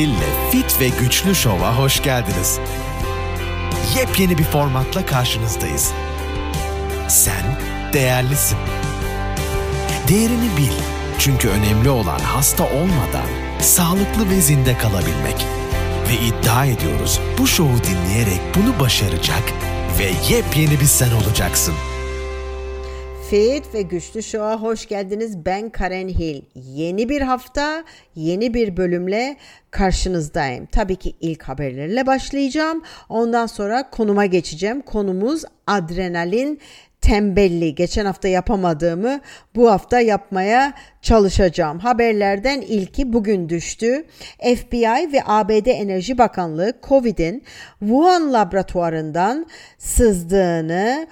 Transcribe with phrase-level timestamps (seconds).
[0.00, 2.58] Hil'le Fit ve Güçlü Şov'a hoş geldiniz.
[3.96, 5.92] Yepyeni bir formatla karşınızdayız.
[7.08, 7.58] Sen
[7.92, 8.58] değerlisin.
[10.08, 10.72] Değerini bil.
[11.18, 13.26] Çünkü önemli olan hasta olmadan
[13.60, 15.46] sağlıklı ve zinde kalabilmek.
[16.08, 19.42] Ve iddia ediyoruz bu şovu dinleyerek bunu başaracak
[19.98, 21.74] ve yepyeni bir sen olacaksın.
[23.30, 25.44] Fit ve Güçlü Show'a hoş geldiniz.
[25.46, 26.42] Ben Karen Hill.
[26.54, 27.84] Yeni bir hafta,
[28.14, 29.36] yeni bir bölümle
[29.70, 30.66] karşınızdayım.
[30.66, 32.82] Tabii ki ilk haberlerle başlayacağım.
[33.08, 34.80] Ondan sonra konuma geçeceğim.
[34.80, 36.60] Konumuz adrenalin
[37.00, 37.74] tembelliği.
[37.74, 39.20] Geçen hafta yapamadığımı
[39.54, 41.78] bu hafta yapmaya çalışacağım.
[41.78, 44.04] Haberlerden ilki bugün düştü.
[44.38, 47.42] FBI ve ABD Enerji Bakanlığı COVID'in
[47.80, 49.46] Wuhan laboratuvarından
[49.78, 51.06] sızdığını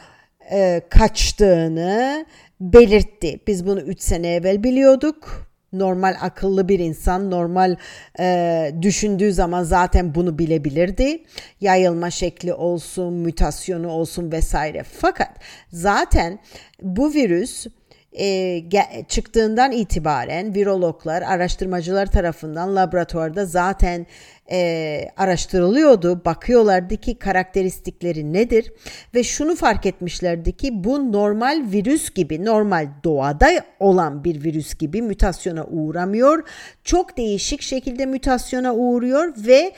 [0.51, 2.27] e, kaçtığını
[2.61, 3.41] belirtti.
[3.47, 5.48] Biz bunu 3 sene evvel biliyorduk.
[5.73, 7.77] Normal akıllı bir insan normal
[8.20, 11.23] e, düşündüğü zaman zaten bunu bilebilirdi.
[11.61, 14.83] Yayılma şekli olsun, mutasyonu olsun vesaire.
[14.83, 15.31] Fakat
[15.73, 16.39] zaten
[16.83, 17.67] bu virüs
[18.12, 18.62] e,
[19.09, 24.06] çıktığından itibaren virologlar, araştırmacılar tarafından laboratuvarda zaten
[24.51, 26.25] e, araştırılıyordu.
[26.25, 28.73] Bakıyorlardı ki karakteristikleri nedir
[29.14, 33.48] ve şunu fark etmişlerdi ki bu normal virüs gibi, normal doğada
[33.81, 36.48] olan bir virüs gibi mutasyona uğramıyor.
[36.84, 39.73] Çok değişik şekilde mutasyona uğruyor ve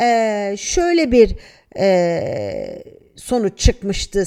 [0.00, 1.36] e, şöyle bir
[1.78, 2.82] e,
[3.16, 4.24] sonuç çıkmıştı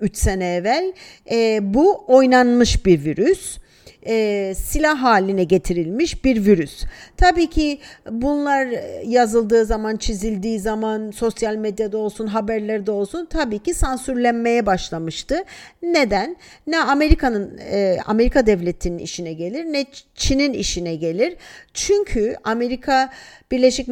[0.00, 0.92] 3 sene evvel.
[1.30, 3.58] E, bu oynanmış bir virüs.
[4.06, 6.84] E, silah haline getirilmiş bir virüs.
[7.16, 7.78] Tabii ki
[8.10, 8.68] bunlar
[9.04, 15.44] yazıldığı zaman, çizildiği zaman sosyal medyada olsun, haberlerde olsun tabii ki sansürlenmeye başlamıştı.
[15.82, 16.36] Neden?
[16.66, 21.36] Ne Amerika'nın e, Amerika devletinin işine gelir, ne Çin'in işine gelir.
[21.74, 23.10] Çünkü Amerika
[23.50, 23.88] Birleşik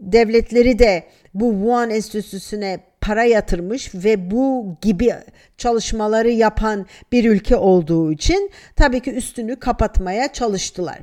[0.00, 1.04] Devletleri de
[1.34, 5.14] bu Wuhan Enstitüsü'ne para yatırmış ve bu gibi
[5.58, 10.98] çalışmaları yapan bir ülke olduğu için tabii ki üstünü kapatmaya çalıştılar.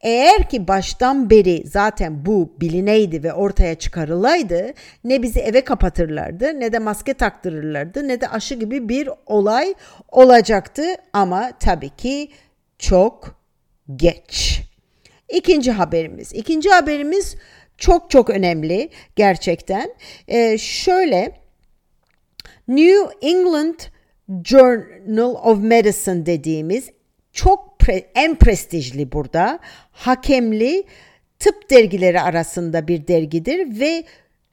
[0.00, 4.72] Eğer ki baştan beri zaten bu bilineydi ve ortaya çıkarılaydı
[5.04, 9.74] ne bizi eve kapatırlardı ne de maske taktırırlardı ne de aşı gibi bir olay
[10.08, 12.28] olacaktı ama tabii ki
[12.78, 13.40] çok
[13.96, 14.62] geç.
[15.28, 16.32] İkinci haberimiz.
[16.34, 17.36] İkinci haberimiz
[17.80, 19.94] çok çok önemli gerçekten.
[20.28, 21.32] Ee, şöyle
[22.68, 23.78] New England
[24.44, 26.90] Journal of Medicine dediğimiz
[27.32, 29.58] çok pre, en prestijli burada
[29.92, 30.84] hakemli
[31.38, 34.04] tıp dergileri arasında bir dergidir ve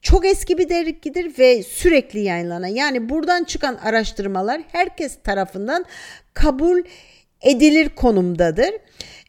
[0.02, 5.84] çok eski bir dergidir ve sürekli yayınlanan yani buradan çıkan araştırmalar herkes tarafından
[6.34, 6.82] kabul
[7.42, 8.70] edilir konumdadır.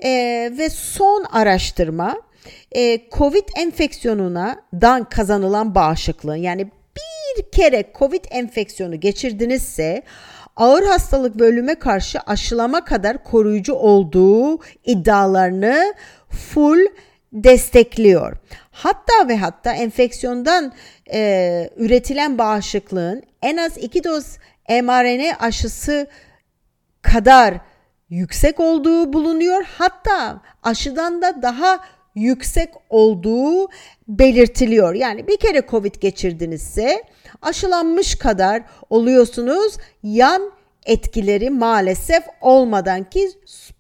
[0.04, 2.29] Ee, ve son araştırma
[2.72, 10.04] e, Covid enfeksiyonuna dan kazanılan bağışıklığın yani bir kere Covid enfeksiyonu geçirdinizse
[10.56, 15.94] ağır hastalık ve ölüme karşı aşılama kadar koruyucu olduğu iddialarını
[16.30, 16.80] full
[17.34, 18.38] destekliyor.
[18.72, 20.74] Hatta ve hatta enfeksiyondan
[21.14, 24.38] e, üretilen bağışıklığın en az iki doz
[24.70, 26.08] mRNA aşısı
[27.02, 27.54] kadar
[28.10, 29.66] yüksek olduğu bulunuyor.
[29.78, 31.80] Hatta aşıdan da daha
[32.20, 33.70] yüksek olduğu
[34.08, 34.94] belirtiliyor.
[34.96, 37.04] Yani bir kere Covid geçirdinizse
[37.42, 39.78] aşılanmış kadar oluyorsunuz.
[40.04, 40.52] Yan
[40.86, 43.30] etkileri maalesef olmadan ki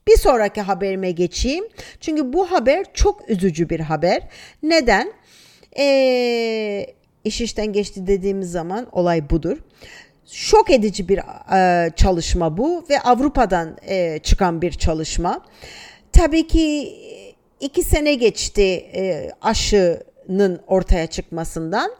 [0.07, 1.65] bir sonraki haberime geçeyim.
[1.99, 4.21] Çünkü bu haber çok üzücü bir haber.
[4.63, 5.13] Neden?
[5.77, 6.85] Ee,
[7.23, 9.57] iş işten geçti dediğimiz zaman olay budur.
[10.25, 15.45] Şok edici bir e, çalışma bu ve Avrupa'dan e, çıkan bir çalışma.
[16.11, 16.95] Tabii ki
[17.59, 18.61] iki sene geçti
[18.95, 21.91] e, aşının ortaya çıkmasından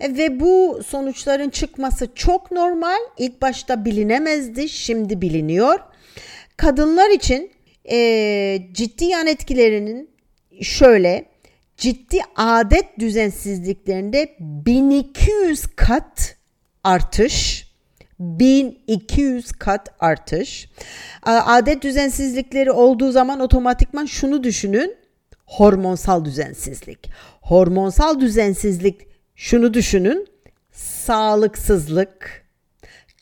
[0.00, 2.98] e, ve bu sonuçların çıkması çok normal.
[3.18, 5.80] İlk başta bilinemezdi, şimdi biliniyor.
[6.56, 7.52] Kadınlar için
[7.90, 10.10] e, ciddi yan etkilerinin
[10.62, 11.24] şöyle
[11.76, 16.36] ciddi adet düzensizliklerinde 1200 kat
[16.84, 17.67] artış
[18.20, 20.68] 1200 kat artış.
[21.22, 24.96] Adet düzensizlikleri olduğu zaman otomatikman şunu düşünün.
[25.46, 27.10] Hormonsal düzensizlik.
[27.40, 30.26] Hormonsal düzensizlik şunu düşünün.
[30.72, 32.46] Sağlıksızlık,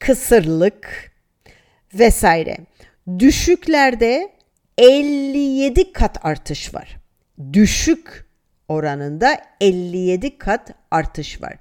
[0.01, 1.13] kısırlık
[1.95, 2.57] vesaire.
[3.19, 4.33] Düşüklerde
[4.79, 6.97] 57 kat artış var.
[7.53, 8.27] Düşük
[8.69, 11.55] oranında 57 kat artış var.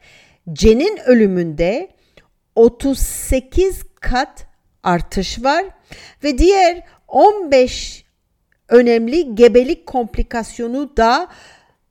[0.53, 1.94] Cenin ölümünde
[2.55, 4.47] 38 kat
[4.83, 5.65] artış var
[6.23, 8.05] ve diğer 15
[8.69, 11.27] önemli gebelik komplikasyonu da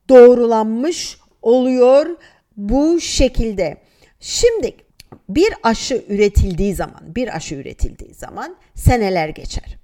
[0.08, 2.16] doğrulanmış oluyor
[2.56, 3.76] bu şekilde.
[4.20, 4.76] Şimdi
[5.28, 9.76] bir aşı üretildiği zaman, bir aşı üretildiği zaman seneler geçer.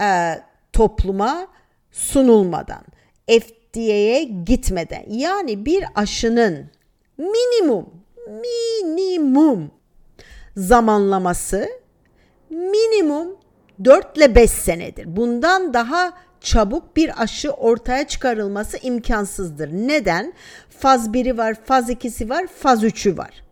[0.00, 0.42] Ee,
[0.72, 1.46] topluma
[1.90, 2.84] sunulmadan,
[3.26, 6.70] FDA'ye gitmeden yani bir aşının
[7.18, 7.86] minimum
[8.28, 9.70] minimum
[10.56, 11.68] zamanlaması
[12.50, 13.36] minimum
[13.84, 15.16] 4 ile 5 senedir.
[15.16, 19.68] Bundan daha çabuk bir aşı ortaya çıkarılması imkansızdır.
[19.72, 20.32] Neden?
[20.78, 23.44] Faz 1'i var, faz 2'si var, faz 3'ü var.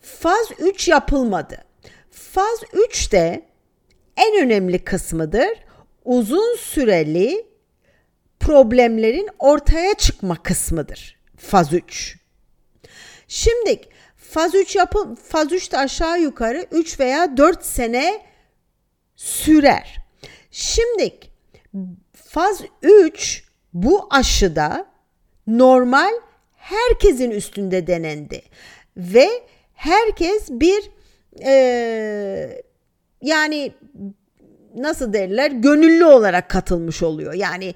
[0.00, 1.64] Faz 3 yapılmadı.
[2.10, 3.46] Faz 3 de
[4.16, 5.48] en önemli kısmıdır.
[6.04, 7.46] Uzun süreli
[8.40, 11.16] problemlerin ortaya çıkma kısmıdır.
[11.36, 12.18] Faz 3.
[13.28, 13.80] Şimdi
[14.34, 18.22] faz 3 yapı faz 3 de aşağı yukarı 3 veya 4 sene
[19.16, 19.96] sürer.
[20.50, 21.14] Şimdi
[22.12, 23.44] faz 3
[23.74, 24.86] bu aşıda
[25.46, 26.12] normal
[26.56, 28.42] herkesin üstünde denendi
[28.96, 29.28] ve
[29.74, 30.90] herkes bir
[31.44, 32.62] e,
[33.22, 33.72] yani
[34.74, 37.34] nasıl derler gönüllü olarak katılmış oluyor.
[37.34, 37.74] Yani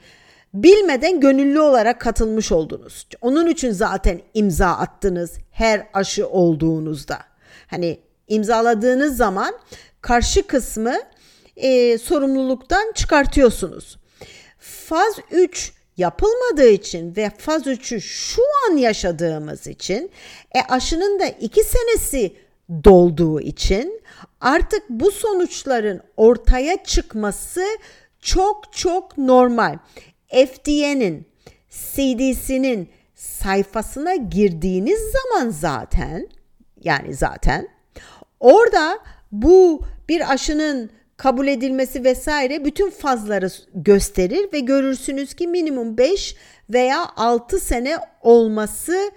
[0.54, 3.06] bilmeden gönüllü olarak katılmış oldunuz.
[3.20, 7.18] Onun için zaten imza attınız her aşı olduğunuzda.
[7.66, 9.54] Hani imzaladığınız zaman
[10.00, 10.96] karşı kısmı
[11.56, 13.98] e, sorumluluktan çıkartıyorsunuz.
[14.58, 20.10] Faz 3 yapılmadığı için ve faz 3'ü şu an yaşadığımız için
[20.54, 22.36] e, aşının da 2 senesi
[22.84, 24.02] dolduğu için
[24.40, 27.64] artık bu sonuçların ortaya çıkması
[28.20, 29.78] çok çok normal.
[30.30, 31.26] FDA'nin,
[31.70, 36.28] CDC'nin sayfasına girdiğiniz zaman zaten
[36.84, 37.68] yani zaten
[38.40, 38.98] orada
[39.32, 46.36] bu bir aşının kabul edilmesi vesaire bütün fazları gösterir ve görürsünüz ki minimum 5
[46.70, 49.10] veya 6 sene olması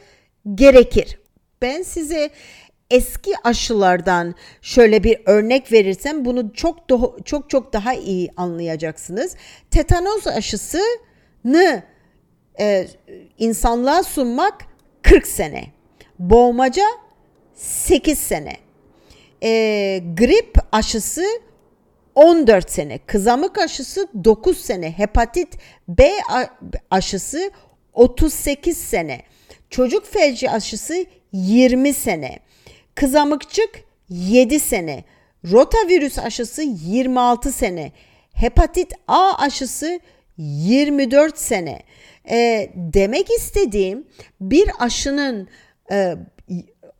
[0.56, 1.20] gerekir.
[1.62, 2.30] Ben size
[2.92, 6.78] eski aşılardan şöyle bir örnek verirsem bunu çok
[7.26, 9.36] çok çok daha iyi anlayacaksınız.
[9.72, 11.84] Tetanoz aşısını
[12.60, 12.88] e,
[13.38, 14.66] insanlığa sunmak
[15.02, 15.66] 40 sene.
[16.20, 16.86] Boğmaca
[17.56, 18.58] 8 sene.
[19.44, 19.50] E,
[20.18, 21.24] grip aşısı
[22.16, 25.58] 14 sene, kızamık aşısı 9 sene, hepatit
[25.88, 26.12] B
[26.92, 27.52] aşısı
[27.94, 29.22] 38 sene,
[29.70, 32.40] çocuk felci aşısı 20 sene,
[32.96, 33.70] kızamıkçık
[34.10, 35.04] 7 sene,
[35.52, 37.92] rotavirüs aşısı 26 sene,
[38.34, 40.00] hepatit A aşısı
[40.38, 41.84] 24 sene.
[42.30, 44.08] E, demek istediğim
[44.42, 45.48] bir aşının
[45.92, 46.16] e,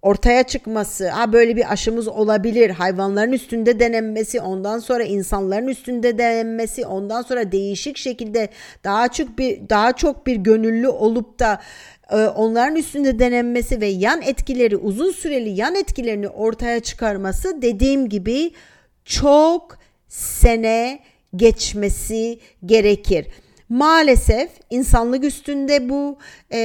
[0.02, 6.86] ortaya çıkması, ha böyle bir aşımız olabilir, hayvanların üstünde denenmesi, ondan sonra insanların üstünde denenmesi,
[6.86, 8.50] ondan sonra değişik şekilde
[8.84, 11.62] daha çok bir daha çok bir gönüllü olup da
[12.16, 18.52] onların üstünde denenmesi ve yan etkileri uzun süreli yan etkilerini ortaya çıkarması dediğim gibi
[19.06, 19.78] çok
[20.08, 21.00] sene
[21.36, 23.28] geçmesi gerekir.
[23.70, 26.18] Maalesef insanlık üstünde bu
[26.54, 26.58] e,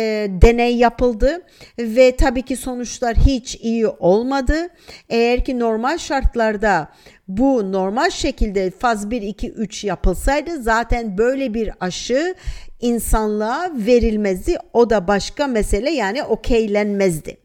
[0.42, 1.42] deney yapıldı
[1.78, 4.68] ve tabii ki sonuçlar hiç iyi olmadı.
[5.08, 6.88] Eğer ki normal şartlarda
[7.28, 12.34] bu normal şekilde faz 1, 2, 3 yapılsaydı zaten böyle bir aşı
[12.80, 14.56] insanlığa verilmezdi.
[14.72, 17.36] O da başka mesele yani okeylenmezdi.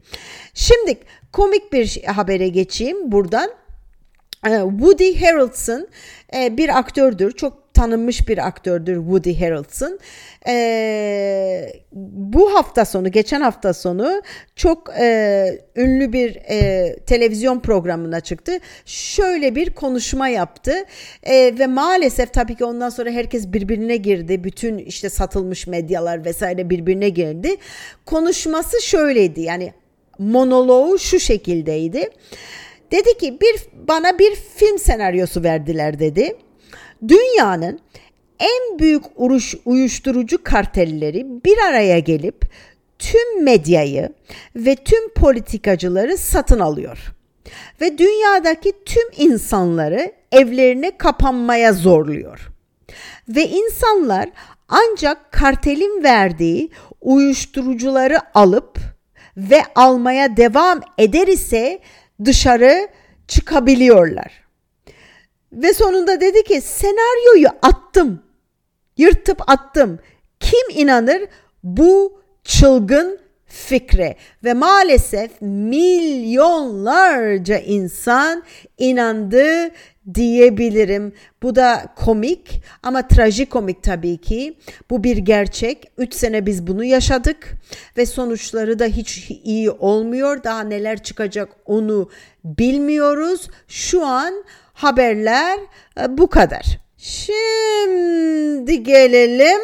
[0.54, 0.98] Şimdi
[1.32, 3.50] komik bir habere geçeyim buradan.
[4.46, 5.88] E, Woody Harrelson
[6.34, 7.32] e, bir aktördür.
[7.32, 9.98] Çok tanınmış bir aktördür Woody Harrelson.
[10.48, 14.22] Ee, bu hafta sonu, geçen hafta sonu
[14.56, 18.58] çok e, ünlü bir e, televizyon programına çıktı.
[18.86, 20.72] Şöyle bir konuşma yaptı
[21.22, 24.44] e, ve maalesef tabii ki ondan sonra herkes birbirine girdi.
[24.44, 27.56] Bütün işte satılmış medyalar vesaire birbirine girdi.
[28.06, 29.72] Konuşması şöyleydi yani
[30.18, 32.10] monoloğu şu şekildeydi.
[32.92, 36.36] Dedi ki bir bana bir film senaryosu verdiler dedi.
[37.08, 37.80] Dünyanın
[38.38, 42.44] en büyük uruş, uyuşturucu kartelleri bir araya gelip
[42.98, 44.08] tüm medyayı
[44.56, 46.98] ve tüm politikacıları satın alıyor.
[47.80, 52.48] Ve dünyadaki tüm insanları evlerine kapanmaya zorluyor.
[53.28, 54.28] Ve insanlar
[54.68, 58.78] ancak kartelin verdiği uyuşturucuları alıp
[59.36, 61.78] ve almaya devam eder ise
[62.24, 62.88] dışarı
[63.28, 64.41] çıkabiliyorlar.
[65.52, 68.22] Ve sonunda dedi ki senaryoyu attım.
[68.96, 69.98] Yırtıp attım.
[70.40, 71.22] Kim inanır
[71.62, 78.42] bu çılgın fikre ve maalesef milyonlarca insan
[78.78, 79.70] inandı
[80.14, 81.12] diyebilirim.
[81.42, 84.58] Bu da komik ama trajikomik tabii ki.
[84.90, 85.92] Bu bir gerçek.
[85.98, 87.52] 3 sene biz bunu yaşadık
[87.96, 90.44] ve sonuçları da hiç iyi olmuyor.
[90.44, 92.10] Daha neler çıkacak onu
[92.44, 93.48] bilmiyoruz.
[93.68, 94.44] Şu an
[94.82, 95.58] haberler
[96.00, 96.78] e, bu kadar.
[96.98, 99.60] Şimdi gelelim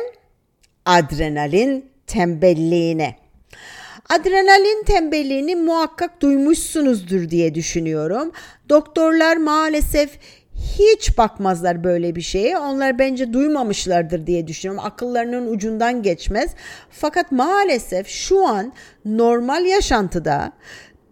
[0.84, 3.16] adrenalin tembelliğine.
[4.08, 8.32] Adrenalin tembelliğini muhakkak duymuşsunuzdur diye düşünüyorum.
[8.68, 10.18] Doktorlar maalesef
[10.78, 12.58] hiç bakmazlar böyle bir şeye.
[12.58, 14.84] Onlar bence duymamışlardır diye düşünüyorum.
[14.86, 16.54] Akıllarının ucundan geçmez.
[16.90, 18.72] Fakat maalesef şu an
[19.04, 20.52] normal yaşantıda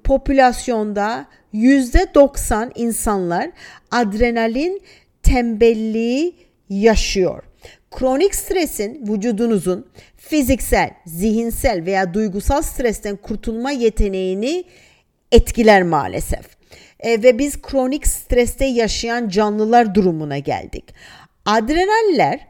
[0.04, 3.50] popülasyonda %90 insanlar
[3.90, 4.82] adrenalin
[5.22, 6.34] tembelliği
[6.68, 7.42] yaşıyor.
[7.90, 9.86] Kronik stresin vücudunuzun
[10.16, 14.64] fiziksel, zihinsel veya duygusal stresten kurtulma yeteneğini
[15.32, 16.56] etkiler maalesef.
[17.00, 20.84] E, ve biz kronik streste yaşayan canlılar durumuna geldik.
[21.44, 22.46] Adrenaller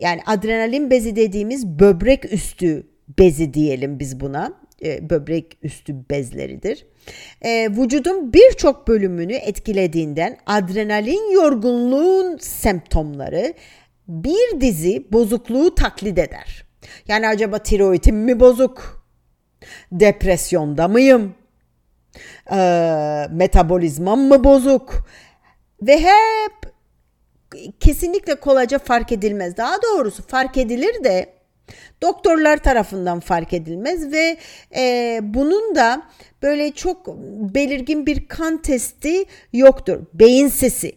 [0.00, 2.86] yani adrenalin bezi dediğimiz böbrek üstü
[3.18, 4.52] bezi diyelim biz buna.
[4.84, 6.86] E, böbrek üstü bezleridir.
[7.42, 13.54] E, vücudun birçok bölümünü etkilediğinden adrenalin yorgunluğun semptomları
[14.08, 16.66] bir dizi bozukluğu taklit eder.
[17.08, 19.06] Yani acaba tiroidim mi bozuk?
[19.92, 21.34] Depresyonda mıyım?
[22.52, 25.08] Ee, metabolizmam mı bozuk?
[25.82, 26.72] Ve hep
[27.80, 29.56] kesinlikle kolayca fark edilmez.
[29.56, 31.35] Daha doğrusu fark edilir de
[32.02, 34.36] doktorlar tarafından fark edilmez ve
[34.76, 36.02] e, bunun da
[36.42, 37.06] böyle çok
[37.54, 40.06] belirgin bir kan testi yoktur.
[40.14, 40.92] Beyin sesi,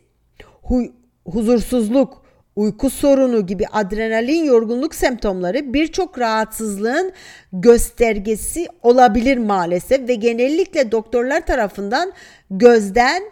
[0.64, 0.92] hu-
[1.26, 7.14] huzursuzluk, uyku sorunu gibi adrenalin yorgunluk semptomları birçok rahatsızlığın
[7.54, 12.14] göstergesi olabilir maalesef ve genellikle doktorlar tarafından
[12.52, 13.24] gözden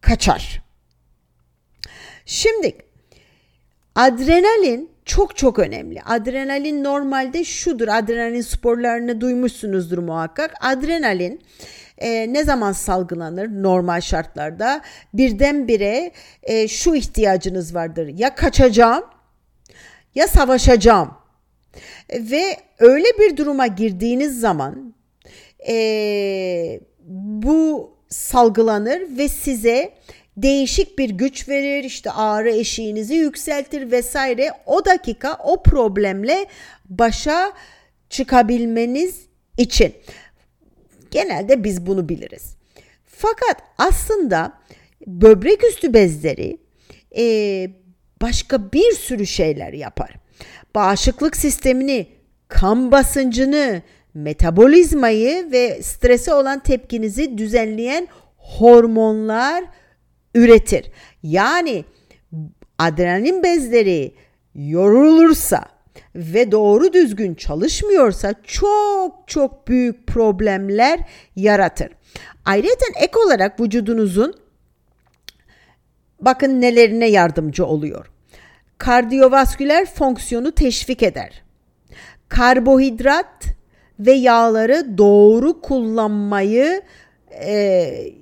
[0.00, 0.62] kaçar.
[2.26, 2.76] Şimdi
[3.94, 6.02] adrenalin çok çok önemli.
[6.02, 7.88] Adrenalin normalde şudur.
[7.88, 10.54] Adrenalin sporlarını duymuşsunuzdur muhakkak.
[10.60, 11.40] Adrenalin
[11.98, 14.82] e, ne zaman salgılanır normal şartlarda?
[15.14, 16.12] Birdenbire
[16.42, 18.10] e, şu ihtiyacınız vardır.
[18.16, 19.04] Ya kaçacağım
[20.14, 21.10] ya savaşacağım.
[22.12, 24.94] Ve öyle bir duruma girdiğiniz zaman
[25.68, 29.92] e, bu salgılanır ve size
[30.42, 36.46] değişik bir güç verir işte ağrı eşiğinizi yükseltir vesaire o dakika o problemle
[36.88, 37.52] başa
[38.10, 39.26] çıkabilmeniz
[39.58, 39.94] için
[41.10, 42.56] genelde biz bunu biliriz.
[43.06, 44.52] Fakat aslında
[45.06, 46.58] böbrek üstü bezleri
[47.16, 47.24] e,
[48.22, 50.14] başka bir sürü şeyler yapar.
[50.74, 52.06] Bağışıklık sistemini,
[52.48, 53.82] kan basıncını,
[54.14, 59.64] metabolizmayı ve strese olan tepkinizi düzenleyen hormonlar
[60.34, 60.90] üretir.
[61.22, 61.84] Yani
[62.78, 64.14] adrenalin bezleri
[64.54, 65.64] yorulursa
[66.14, 71.00] ve doğru düzgün çalışmıyorsa çok çok büyük problemler
[71.36, 71.88] yaratır.
[72.44, 74.34] Ayrıca ek olarak vücudunuzun
[76.20, 78.10] bakın nelerine yardımcı oluyor.
[78.78, 81.42] Kardiyovasküler fonksiyonu teşvik eder.
[82.28, 83.44] Karbohidrat
[84.00, 86.82] ve yağları doğru kullanmayı
[87.30, 88.12] e,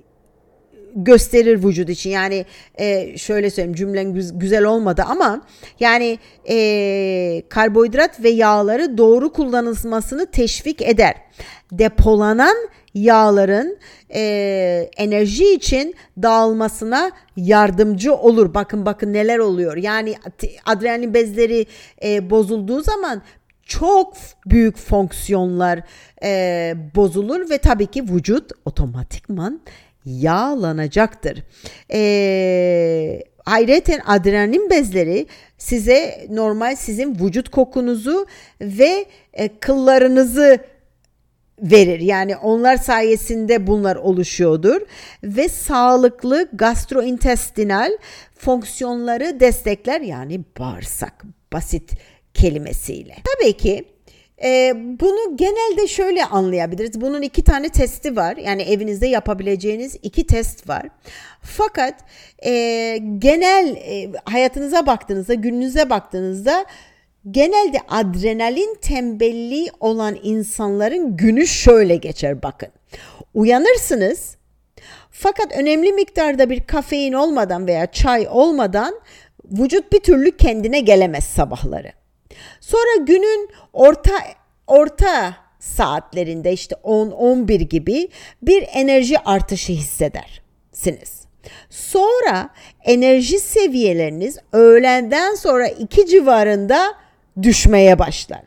[0.97, 2.09] gösterir vücut için.
[2.09, 5.41] Yani e, şöyle söyleyeyim cümlen güzel olmadı ama
[5.79, 11.15] yani e, karbonhidrat ve yağları doğru kullanılmasını teşvik eder.
[11.71, 12.55] Depolanan
[12.93, 13.77] yağların
[14.13, 18.53] e, enerji için dağılmasına yardımcı olur.
[18.53, 19.77] Bakın bakın neler oluyor.
[19.77, 20.15] Yani
[20.65, 21.65] adrenalin bezleri
[22.03, 23.21] e, bozulduğu zaman
[23.63, 24.13] çok
[24.45, 25.79] büyük fonksiyonlar
[26.23, 29.61] e, bozulur ve tabii ki vücut otomatikman
[30.07, 31.43] yağlanacaktır.
[31.93, 38.25] Ee, ayrıca adrenalin bezleri size normal sizin vücut kokunuzu
[38.61, 40.59] ve e, kıllarınızı
[41.61, 41.99] verir.
[41.99, 44.81] Yani onlar sayesinde bunlar oluşuyordur
[45.23, 47.91] ve sağlıklı gastrointestinal
[48.37, 51.23] fonksiyonları destekler yani bağırsak
[51.53, 51.91] basit
[52.33, 53.15] kelimesiyle.
[53.35, 53.85] Tabii ki
[54.43, 57.01] e, bunu genelde şöyle anlayabiliriz.
[57.01, 58.37] Bunun iki tane testi var.
[58.37, 60.87] Yani evinizde yapabileceğiniz iki test var.
[61.41, 61.95] Fakat
[62.45, 62.51] e,
[63.17, 66.65] genel e, hayatınıza baktığınızda, gününüze baktığınızda
[67.31, 72.69] genelde adrenalin tembelliği olan insanların günü şöyle geçer bakın.
[73.33, 74.37] Uyanırsınız
[75.11, 78.99] fakat önemli miktarda bir kafein olmadan veya çay olmadan
[79.45, 81.91] vücut bir türlü kendine gelemez sabahları.
[82.59, 84.13] Sonra günün orta
[84.67, 88.09] orta saatlerinde işte 10-11 gibi
[88.41, 91.27] bir enerji artışı hissedersiniz.
[91.69, 92.49] Sonra
[92.83, 96.93] enerji seviyeleriniz öğlenden sonra 2 civarında
[97.41, 98.41] düşmeye başlar.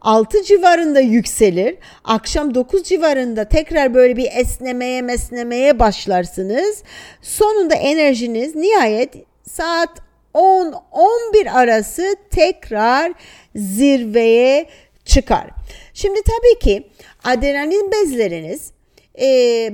[0.00, 1.76] 6 civarında yükselir.
[2.04, 6.82] Akşam 9 civarında tekrar böyle bir esnemeye mesnemeye başlarsınız.
[7.22, 10.07] Sonunda enerjiniz nihayet saat
[10.38, 13.12] 10-11 arası tekrar
[13.54, 14.66] zirveye
[15.04, 15.50] çıkar.
[15.94, 16.88] Şimdi tabii ki
[17.24, 18.72] adrenalin bezleriniz
[19.20, 19.24] e,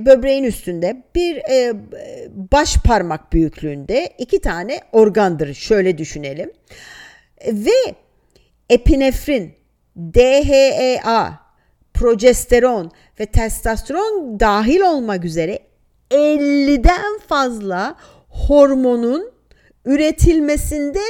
[0.05, 1.73] böbreğin üstünde bir e,
[2.51, 5.53] baş parmak büyüklüğünde iki tane organdır.
[5.53, 6.51] Şöyle düşünelim.
[7.47, 7.95] Ve
[8.69, 9.53] epinefrin,
[9.97, 11.33] DHEA,
[11.93, 15.59] progesteron ve testosteron dahil olmak üzere
[16.11, 17.95] 50'den fazla
[18.29, 19.34] hormonun
[19.85, 21.01] üretilmesinde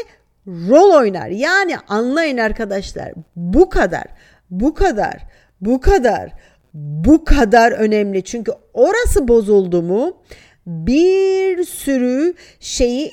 [0.47, 1.27] rol oynar.
[1.27, 4.05] Yani anlayın arkadaşlar bu kadar,
[4.49, 5.17] bu kadar,
[5.61, 6.31] bu kadar,
[6.73, 8.23] bu kadar önemli.
[8.23, 10.17] Çünkü orası bozuldu mu
[10.65, 13.11] bir sürü şeyi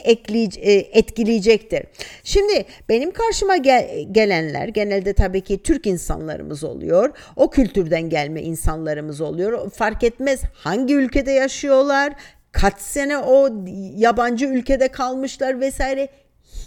[0.57, 1.83] e, etkileyecektir.
[2.25, 7.11] Şimdi benim karşıma gel- gelenler genelde tabii ki Türk insanlarımız oluyor.
[7.37, 9.71] O kültürden gelme insanlarımız oluyor.
[9.71, 12.12] Fark etmez hangi ülkede yaşıyorlar,
[12.53, 13.49] kaç sene o
[13.97, 16.09] yabancı ülkede kalmışlar vesaire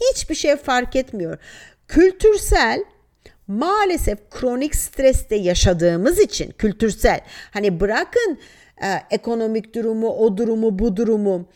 [0.01, 1.37] hiçbir şey fark etmiyor.
[1.87, 2.83] Kültürsel
[3.47, 7.19] maalesef kronik streste yaşadığımız için kültürsel
[7.51, 8.39] hani bırakın
[8.83, 11.49] e, ekonomik durumu, o durumu, bu durumu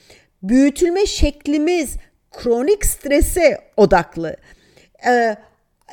[0.43, 1.95] büyütülme şeklimiz
[2.31, 4.35] kronik strese odaklı.
[5.07, 5.35] E,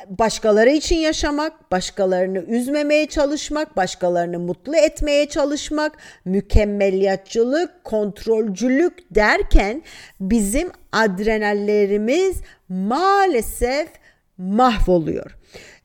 [0.09, 9.83] başkaları için yaşamak, başkalarını üzmemeye çalışmak, başkalarını mutlu etmeye çalışmak, mükemmeliyatçılık, kontrolcülük derken
[10.19, 13.89] bizim adrenallerimiz maalesef
[14.37, 15.37] mahvoluyor.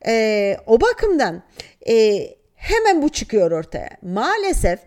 [0.07, 1.43] Ee, o bakımdan
[1.89, 3.89] e, hemen bu çıkıyor ortaya.
[4.01, 4.79] Maalesef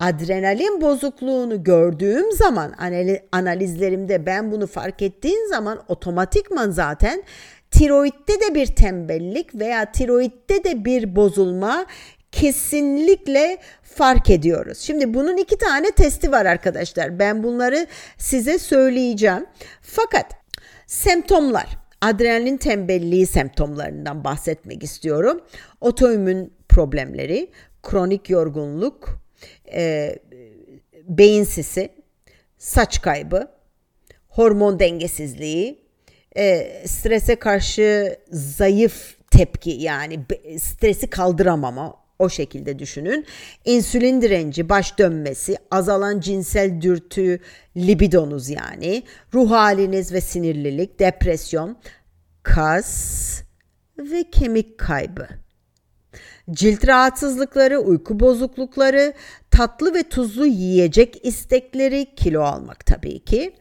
[0.00, 2.74] adrenalin bozukluğunu gördüğüm zaman
[3.32, 7.22] analizlerimde ben bunu fark ettiğim zaman otomatikman zaten
[7.78, 11.86] tiroidde de bir tembellik veya tiroidde de bir bozulma
[12.32, 14.78] kesinlikle fark ediyoruz.
[14.78, 17.18] Şimdi bunun iki tane testi var arkadaşlar.
[17.18, 17.86] Ben bunları
[18.18, 19.46] size söyleyeceğim.
[19.80, 20.26] Fakat
[20.86, 25.40] semptomlar, adrenalin tembelliği semptomlarından bahsetmek istiyorum.
[25.80, 27.50] Otoimmün problemleri,
[27.82, 29.20] kronik yorgunluk,
[29.72, 30.14] e,
[31.02, 31.88] beyin sisi,
[32.58, 33.48] saç kaybı,
[34.28, 35.83] hormon dengesizliği,
[36.36, 40.20] e, strese karşı zayıf tepki yani
[40.58, 43.26] stresi kaldıramama o şekilde düşünün.
[43.64, 47.40] İnsülin direnci, baş dönmesi, azalan cinsel dürtü,
[47.76, 49.02] libidonuz yani,
[49.34, 51.76] ruh haliniz ve sinirlilik, depresyon,
[52.42, 53.40] kas
[53.98, 55.28] ve kemik kaybı.
[56.50, 59.12] Cilt rahatsızlıkları, uyku bozuklukları,
[59.50, 63.56] tatlı ve tuzlu yiyecek istekleri, kilo almak tabii ki,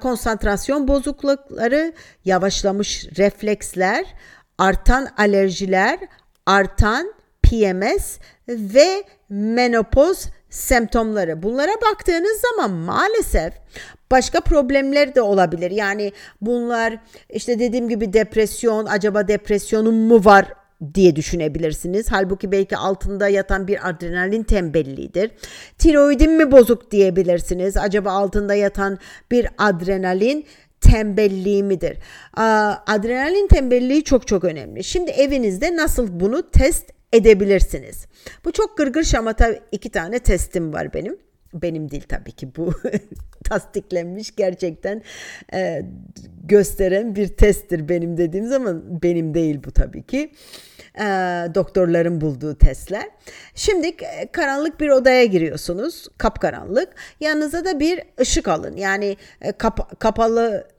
[0.00, 1.92] konsantrasyon bozuklukları,
[2.24, 4.04] yavaşlamış refleksler,
[4.58, 5.98] artan alerjiler,
[6.46, 11.42] artan PMS ve menopoz semptomları.
[11.42, 13.52] Bunlara baktığınız zaman maalesef
[14.10, 15.70] başka problemler de olabilir.
[15.70, 16.98] Yani bunlar
[17.30, 20.46] işte dediğim gibi depresyon, acaba depresyonum mu var
[20.94, 22.06] diye düşünebilirsiniz.
[22.10, 25.30] Halbuki belki altında yatan bir adrenalin tembelliğidir.
[25.78, 27.76] Tiroidim mi bozuk diyebilirsiniz.
[27.76, 28.98] Acaba altında yatan
[29.30, 30.46] bir adrenalin
[30.80, 31.98] tembelliği midir?
[32.86, 34.84] Adrenalin tembelliği çok çok önemli.
[34.84, 38.06] Şimdi evinizde nasıl bunu test edebilirsiniz?
[38.44, 41.18] Bu çok gırgır şamata iki tane testim var benim
[41.54, 42.72] benim değil tabii ki bu
[43.44, 45.02] tasdiklenmiş gerçekten
[45.54, 45.82] e,
[46.44, 50.32] gösteren bir testtir benim dediğim zaman benim değil bu tabii ki
[50.98, 51.04] e,
[51.54, 53.08] doktorların bulduğu testler.
[53.54, 56.88] Şimdi e, karanlık bir odaya giriyorsunuz kapkaranlık
[57.20, 60.71] yanınıza da bir ışık alın yani e, kap, kapalı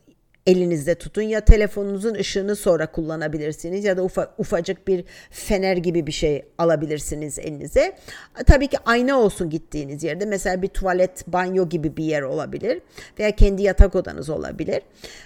[0.48, 6.12] elinizde tutun ya telefonunuzun ışığını sonra kullanabilirsiniz ya da ufa, ufacık bir fener gibi bir
[6.12, 7.98] şey alabilirsiniz elinize.
[8.46, 12.82] Tabii ki ayna olsun gittiğiniz yerde mesela bir tuvalet, banyo gibi bir yer olabilir
[13.20, 14.82] veya kendi yatak odanız olabilir.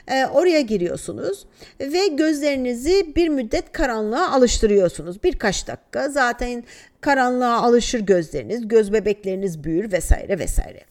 [0.07, 1.45] Ee, oraya giriyorsunuz
[1.79, 5.23] ve gözlerinizi bir müddet karanlığa alıştırıyorsunuz.
[5.23, 6.63] Birkaç dakika zaten
[7.01, 10.81] karanlığa alışır gözleriniz, göz bebekleriniz büyür vesaire vesaire.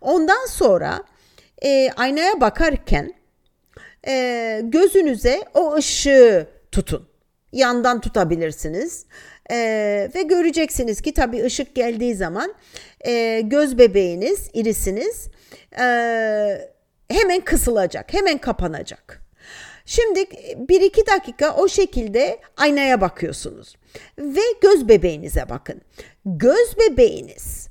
[0.00, 1.02] Ondan sonra
[1.64, 3.14] e, aynaya bakarken
[4.08, 7.08] e, gözünüze o ışığı tutun.
[7.52, 9.06] Yandan tutabilirsiniz.
[9.50, 9.56] E,
[10.14, 12.54] ve göreceksiniz ki tabii ışık geldiği zaman
[13.00, 15.28] e, göz bebeğiniz, irisiniz
[15.80, 15.84] e,
[17.08, 19.22] hemen kısılacak, hemen kapanacak.
[19.86, 20.24] Şimdi
[20.56, 23.76] bir iki dakika o şekilde aynaya bakıyorsunuz
[24.18, 25.80] ve göz bebeğinize bakın.
[26.24, 27.68] Göz bebeğiniz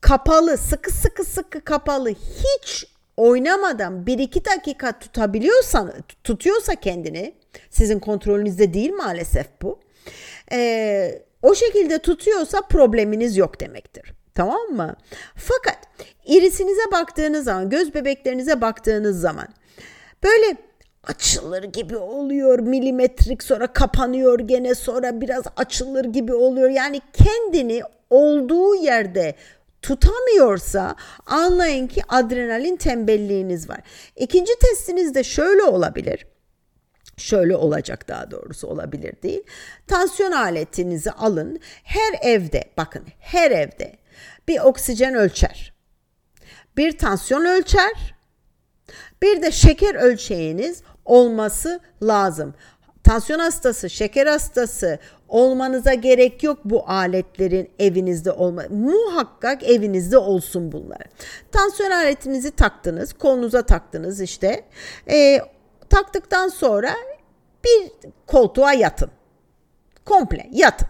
[0.00, 5.92] kapalı, sıkı sıkı sıkı kapalı, hiç oynamadan 1-2 dakika tutabiliyorsan
[6.24, 7.34] tutuyorsa kendini
[7.70, 9.80] sizin kontrolünüzde değil maalesef bu.
[10.52, 14.12] Ee, o şekilde tutuyorsa probleminiz yok demektir.
[14.34, 14.96] Tamam mı?
[15.34, 15.78] Fakat
[16.26, 19.48] irisinize baktığınız zaman, göz bebeklerinize baktığınız zaman
[20.24, 20.56] böyle
[21.04, 26.70] açılır gibi oluyor milimetrik sonra kapanıyor gene sonra biraz açılır gibi oluyor.
[26.70, 29.34] Yani kendini olduğu yerde
[29.86, 30.96] tutamıyorsa
[31.26, 33.80] anlayın ki adrenalin tembelliğiniz var.
[34.16, 36.26] İkinci testiniz de şöyle olabilir.
[37.16, 39.42] Şöyle olacak daha doğrusu olabilir değil.
[39.86, 41.60] Tansiyon aletinizi alın.
[41.84, 43.96] Her evde bakın her evde
[44.48, 45.72] bir oksijen ölçer.
[46.76, 48.14] Bir tansiyon ölçer.
[49.22, 52.54] Bir de şeker ölçeğiniz olması lazım.
[53.06, 58.62] Tansiyon hastası, şeker hastası olmanıza gerek yok bu aletlerin evinizde olma.
[58.70, 61.02] Muhakkak evinizde olsun bunlar.
[61.52, 64.64] Tansiyon aletinizi taktınız, kolunuza taktınız işte.
[65.10, 65.40] E,
[65.90, 66.90] taktıktan sonra
[67.64, 67.92] bir
[68.26, 69.10] koltuğa yatın.
[70.04, 70.88] Komple yatın.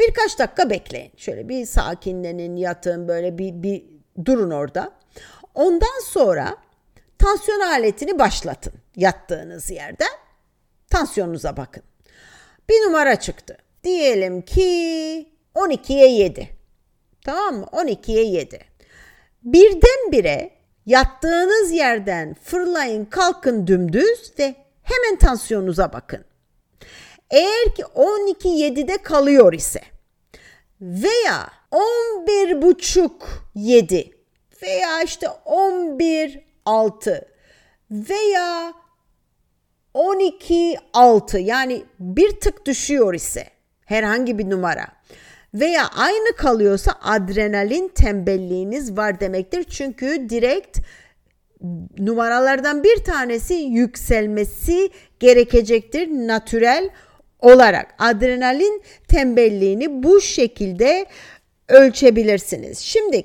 [0.00, 1.12] Birkaç dakika bekleyin.
[1.16, 3.84] Şöyle bir sakinlenin, yatın, böyle bir, bir
[4.24, 4.92] durun orada.
[5.54, 6.56] Ondan sonra
[7.18, 10.04] tansiyon aletini başlatın yattığınız yerde.
[10.90, 11.82] Tansiyonunuza bakın.
[12.68, 13.56] Bir numara çıktı.
[13.84, 16.48] Diyelim ki 12'ye 7.
[17.24, 17.66] Tamam mı?
[17.72, 18.60] 12'ye 7.
[19.42, 20.50] Birdenbire
[20.86, 26.24] yattığınız yerden fırlayın kalkın dümdüz ve hemen tansiyonunuza bakın.
[27.30, 29.80] Eğer ki 12 7'de kalıyor ise
[30.80, 34.10] veya 11 buçuk 7
[34.62, 37.28] veya işte 11 6
[37.90, 38.72] veya
[39.94, 43.44] 12 6 yani bir tık düşüyor ise
[43.84, 44.86] herhangi bir numara
[45.54, 49.64] veya aynı kalıyorsa adrenalin tembelliğiniz var demektir.
[49.64, 50.78] Çünkü direkt
[51.98, 56.90] numaralardan bir tanesi yükselmesi gerekecektir natürel
[57.40, 57.94] olarak.
[57.98, 61.06] Adrenalin tembelliğini bu şekilde
[61.68, 62.78] ölçebilirsiniz.
[62.78, 63.24] Şimdi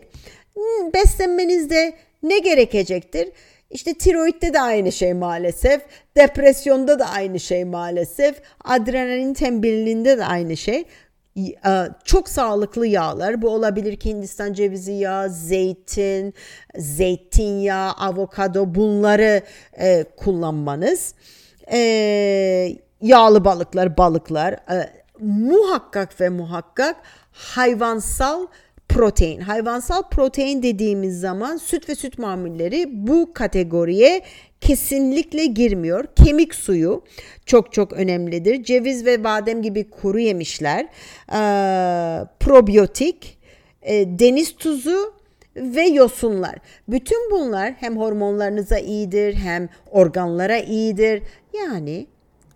[0.94, 3.30] beslenmenizde ne gerekecektir?
[3.70, 5.82] İşte tiroidde de aynı şey maalesef.
[6.18, 8.42] Depresyonda da aynı şey maalesef.
[8.64, 10.86] Adrenalin tembelliğinde de aynı şey.
[12.06, 13.42] Çok sağlıklı yağlar.
[13.42, 16.34] Bu olabilir ki Hindistan cevizi yağı, zeytin,
[16.78, 19.42] zeytinyağı, avokado bunları
[19.80, 21.16] e, kullanmanız.
[21.72, 21.80] E,
[23.02, 24.54] yağlı balıklar, balıklar.
[24.54, 26.96] E, muhakkak ve muhakkak
[27.32, 28.48] hayvansal
[28.96, 29.40] protein.
[29.40, 34.22] Hayvansal protein dediğimiz zaman süt ve süt mamulleri bu kategoriye
[34.62, 36.06] kesinlikle girmiyor.
[36.16, 37.04] Kemik suyu
[37.46, 38.64] çok çok önemlidir.
[38.64, 40.86] Ceviz ve badem gibi kuru yemişler,
[41.30, 41.40] e,
[42.40, 43.38] probiyotik,
[43.82, 45.14] e, deniz tuzu
[45.56, 46.56] ve yosunlar.
[46.88, 51.24] Bütün bunlar hem hormonlarınıza iyidir hem organlara iyidir.
[51.54, 52.08] Yani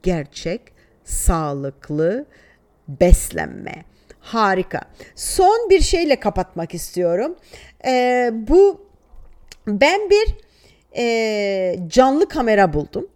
[0.03, 0.61] gerçek
[1.03, 2.25] sağlıklı
[2.87, 3.88] beslenme.
[4.33, 4.81] Harika.
[5.15, 7.35] Son bir şeyle kapatmak istiyorum.
[7.85, 8.87] Ee, bu
[9.67, 10.35] ben bir
[10.97, 13.07] e, canlı kamera buldum.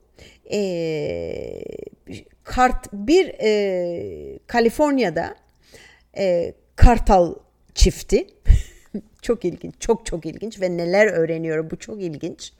[0.51, 1.63] E,
[2.43, 5.35] kart bir e, Kaliforniya'da
[6.17, 7.35] e, kartal
[7.75, 8.27] çifti.
[9.21, 12.53] çok ilginç, çok çok ilginç ve neler öğreniyorum bu çok ilginç.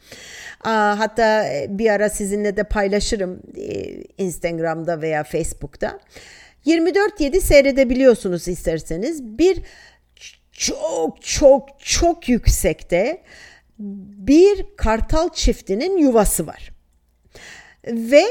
[0.60, 6.00] Hatta bir ara sizinle de paylaşırım e, Instagram'da veya Facebook'ta.
[6.66, 9.24] 24-7 seyredebiliyorsunuz isterseniz.
[9.24, 9.62] Bir
[10.52, 13.22] çok çok çok yüksekte
[13.80, 16.72] bir kartal çiftinin yuvası var.
[17.88, 18.24] Ve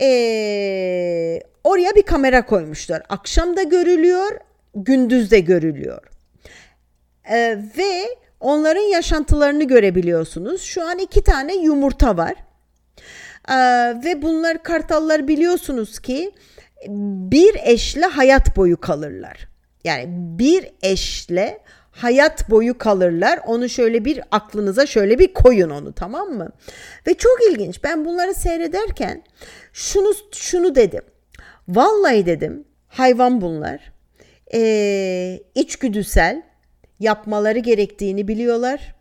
[0.00, 3.02] ee, oraya bir kamera koymuşlar.
[3.08, 4.40] Akşam da görülüyor,
[4.74, 6.02] gündüz de görülüyor.
[7.30, 10.62] E, ve onların yaşantılarını görebiliyorsunuz.
[10.62, 12.34] Şu an iki tane yumurta var.
[13.48, 13.56] E,
[14.04, 16.32] ve bunlar kartallar biliyorsunuz ki
[16.88, 19.48] bir eşle hayat boyu kalırlar.
[19.84, 21.58] Yani bir eşle
[21.90, 23.40] hayat boyu kalırlar.
[23.46, 26.50] Onu şöyle bir aklınıza şöyle bir koyun onu tamam mı?
[27.06, 27.84] Ve çok ilginç.
[27.84, 29.22] Ben bunları seyrederken
[29.72, 31.02] şunu şunu dedim.
[31.68, 33.92] Vallahi dedim hayvan bunlar.
[34.54, 36.42] Ee, içgüdüsel
[37.00, 38.94] yapmaları gerektiğini biliyorlar.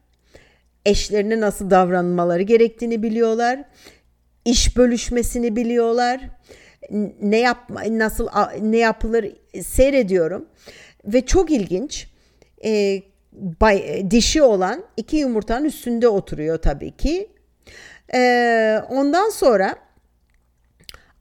[0.85, 3.63] Eşlerine nasıl davranmaları gerektiğini biliyorlar.
[4.45, 6.21] İş bölüşmesini biliyorlar
[7.21, 8.27] ne yapma nasıl
[8.61, 10.45] ne yapılır seyrediyorum.
[11.05, 12.07] Ve çok ilginç
[12.65, 13.01] e,
[13.33, 17.29] bay, dişi olan iki yumurtanın üstünde oturuyor tabii ki.
[18.13, 19.75] E, ondan sonra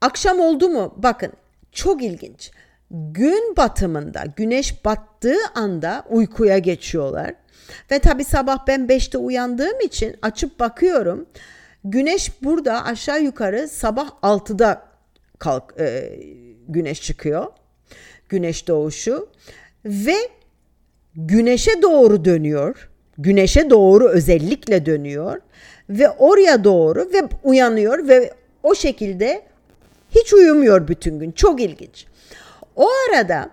[0.01, 0.95] akşam oldu mu?
[0.97, 1.33] Bakın
[1.73, 2.51] çok ilginç.
[2.91, 7.35] Gün batımında güneş battığı anda uykuya geçiyorlar.
[7.91, 11.27] Ve tabi sabah ben 5'te uyandığım için açıp bakıyorum.
[11.85, 14.88] Güneş burada aşağı yukarı sabah 6'da
[15.39, 16.19] kalk e,
[16.69, 17.47] güneş çıkıyor.
[18.29, 19.29] Güneş doğuşu
[19.85, 20.17] ve
[21.15, 22.91] güneşe doğru dönüyor.
[23.19, 25.41] Güneşe doğru özellikle dönüyor
[25.91, 29.43] ve oraya doğru ve uyanıyor ve o şekilde
[30.11, 31.31] hiç uyumuyor bütün gün.
[31.31, 32.07] Çok ilginç.
[32.77, 33.51] O arada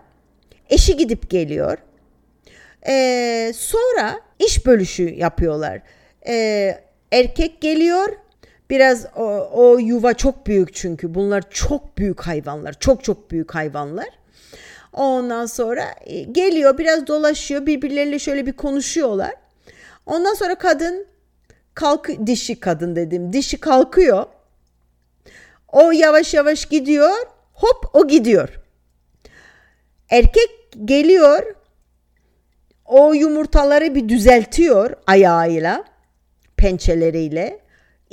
[0.69, 1.77] eşi gidip geliyor.
[2.87, 5.81] Ee, sonra iş bölüşü yapıyorlar.
[6.27, 6.79] Ee,
[7.11, 8.09] erkek geliyor.
[8.69, 12.79] Biraz o, o yuva çok büyük çünkü bunlar çok büyük hayvanlar.
[12.79, 14.09] Çok çok büyük hayvanlar.
[14.93, 19.33] Ondan sonra e, geliyor biraz dolaşıyor birbirleriyle şöyle bir konuşuyorlar.
[20.05, 21.05] Ondan sonra kadın
[21.73, 24.25] kalk dişi kadın dedim dişi kalkıyor.
[25.67, 27.15] O yavaş yavaş gidiyor
[27.53, 28.49] hop o gidiyor.
[30.09, 30.49] Erkek
[30.85, 31.55] geliyor
[32.85, 35.83] o yumurtaları bir düzeltiyor ayağıyla
[36.57, 37.64] pençeleriyle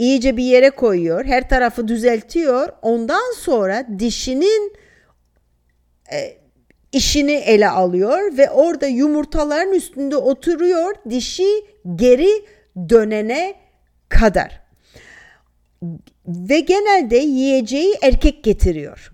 [0.02, 4.72] iyice bir yere koyuyor her tarafı düzeltiyor ondan sonra dişinin
[6.12, 6.36] e,
[6.92, 11.64] işini ele alıyor ve orada yumurtaların üstünde oturuyor dişi
[11.96, 12.44] geri
[12.88, 13.54] dönene
[14.08, 14.62] kadar.
[16.26, 19.12] Ve genelde yiyeceği erkek getiriyor.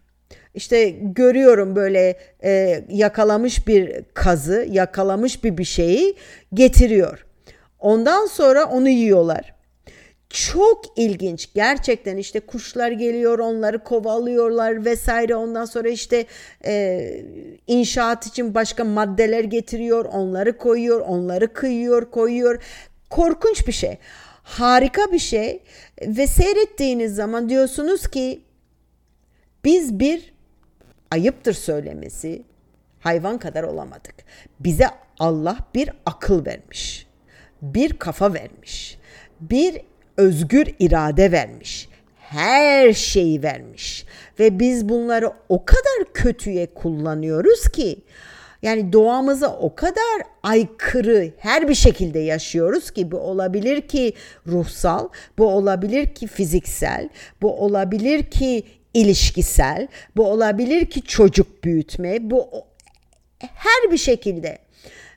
[0.55, 6.17] İşte görüyorum böyle e, yakalamış bir kazı, yakalamış bir bir şeyi
[6.55, 7.27] getiriyor.
[7.79, 9.58] Ondan sonra onu yiyorlar.
[10.31, 16.27] Çok ilginç gerçekten işte kuşlar geliyor onları kovalıyorlar vesaire ondan sonra işte
[16.65, 17.25] e,
[17.67, 22.63] inşaat için başka maddeler getiriyor onları koyuyor onları kıyıyor koyuyor
[23.11, 23.99] korkunç bir şey
[24.43, 25.63] harika bir şey
[26.03, 28.43] ve seyrettiğiniz zaman diyorsunuz ki
[29.65, 30.35] biz bir
[31.11, 32.43] ayıptır söylemesi
[33.01, 34.15] hayvan kadar olamadık.
[34.61, 34.87] Bize
[35.19, 37.07] Allah bir akıl vermiş.
[37.63, 38.99] Bir kafa vermiş.
[39.41, 39.81] Bir
[40.19, 41.89] özgür irade vermiş.
[42.19, 44.05] Her şeyi vermiş
[44.39, 47.99] ve biz bunları o kadar kötüye kullanıyoruz ki
[48.63, 54.13] yani doğamıza o kadar aykırı her bir şekilde yaşıyoruz ki bu olabilir ki
[54.47, 57.09] ruhsal, bu olabilir ki fiziksel,
[57.43, 58.63] bu olabilir ki
[58.95, 62.51] ilişkisel, bu olabilir ki çocuk büyütme, bu
[63.39, 64.59] her bir şekilde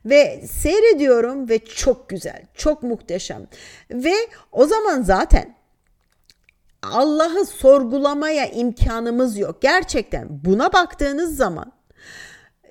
[0.05, 3.47] ve seyrediyorum ve çok güzel, çok muhteşem.
[3.91, 4.13] Ve
[4.51, 5.55] o zaman zaten
[6.83, 9.61] Allah'ı sorgulamaya imkanımız yok.
[9.61, 11.71] Gerçekten buna baktığınız zaman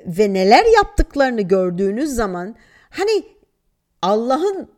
[0.06, 2.56] ve neler yaptıklarını gördüğünüz zaman
[2.90, 3.24] hani
[4.02, 4.70] Allah'ın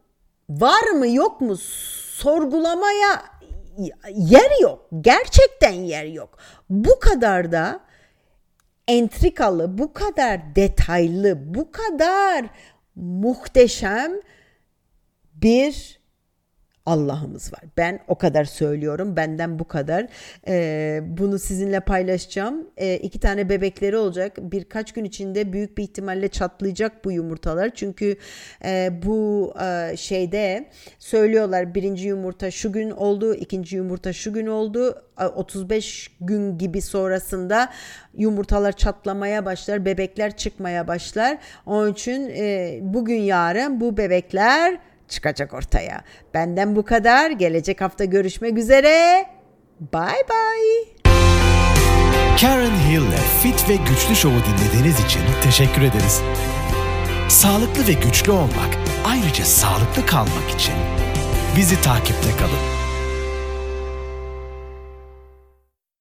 [0.49, 1.57] var mı yok mu
[2.17, 3.23] sorgulamaya
[4.15, 4.89] yer yok.
[5.01, 6.39] Gerçekten yer yok.
[6.71, 7.81] Bu kadar da
[8.89, 12.47] entrikalı, bu kadar detaylı, bu kadar
[12.95, 14.13] muhteşem
[15.35, 16.02] bir
[16.87, 17.63] Allah'ımız var.
[17.77, 19.17] Ben o kadar söylüyorum.
[19.17, 20.07] Benden bu kadar.
[20.49, 22.67] Ee, bunu sizinle paylaşacağım.
[22.77, 24.33] Ee, iki tane bebekleri olacak.
[24.39, 27.71] Birkaç gün içinde büyük bir ihtimalle çatlayacak bu yumurtalar.
[27.75, 28.17] Çünkü
[28.65, 30.69] e, bu e, şeyde
[30.99, 35.03] söylüyorlar birinci yumurta şu gün oldu, ikinci yumurta şu gün oldu.
[35.37, 37.73] 35 gün gibi sonrasında
[38.15, 41.39] yumurtalar çatlamaya başlar, bebekler çıkmaya başlar.
[41.67, 44.79] Onun için e, bugün yarın bu bebekler
[45.13, 46.05] çıkacak ortaya.
[46.35, 47.31] Benden bu kadar.
[47.31, 49.27] Gelecek hafta görüşmek üzere.
[49.81, 51.13] Bye bye.
[52.41, 56.23] Karen Hill'le Fit ve Güçlü Show'u dinlediğiniz için teşekkür ederiz.
[57.29, 60.75] Sağlıklı ve güçlü olmak, ayrıca sağlıklı kalmak için
[61.57, 62.82] bizi takipte kalın.